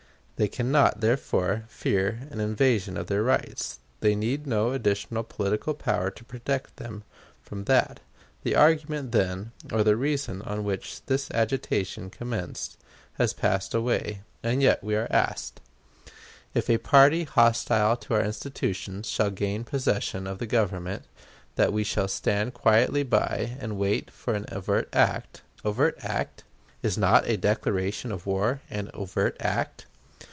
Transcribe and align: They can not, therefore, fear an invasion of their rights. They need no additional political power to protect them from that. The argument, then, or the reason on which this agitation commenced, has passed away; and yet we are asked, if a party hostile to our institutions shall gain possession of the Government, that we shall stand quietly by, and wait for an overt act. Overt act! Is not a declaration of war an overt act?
They 0.37 0.47
can 0.47 0.71
not, 0.71 1.01
therefore, 1.01 1.65
fear 1.67 2.21
an 2.31 2.39
invasion 2.39 2.97
of 2.97 3.05
their 3.05 3.21
rights. 3.21 3.77
They 3.99 4.15
need 4.15 4.47
no 4.47 4.71
additional 4.73 5.21
political 5.21 5.75
power 5.75 6.09
to 6.09 6.23
protect 6.23 6.77
them 6.77 7.03
from 7.43 7.65
that. 7.65 7.99
The 8.41 8.55
argument, 8.55 9.11
then, 9.11 9.51
or 9.71 9.83
the 9.83 9.95
reason 9.95 10.41
on 10.41 10.63
which 10.63 11.05
this 11.05 11.29
agitation 11.29 12.09
commenced, 12.09 12.77
has 13.19 13.33
passed 13.33 13.75
away; 13.75 14.21
and 14.41 14.63
yet 14.63 14.83
we 14.83 14.95
are 14.95 15.05
asked, 15.11 15.61
if 16.55 16.71
a 16.71 16.79
party 16.79 17.23
hostile 17.25 17.95
to 17.97 18.15
our 18.15 18.23
institutions 18.23 19.07
shall 19.07 19.29
gain 19.29 19.63
possession 19.63 20.25
of 20.25 20.39
the 20.39 20.47
Government, 20.47 21.03
that 21.53 21.71
we 21.71 21.83
shall 21.83 22.07
stand 22.07 22.55
quietly 22.55 23.03
by, 23.03 23.57
and 23.59 23.77
wait 23.77 24.09
for 24.09 24.33
an 24.33 24.47
overt 24.51 24.89
act. 24.91 25.43
Overt 25.63 25.99
act! 25.99 26.43
Is 26.81 26.97
not 26.97 27.29
a 27.29 27.37
declaration 27.37 28.11
of 28.11 28.25
war 28.25 28.61
an 28.71 28.89
overt 28.95 29.37
act? 29.39 29.85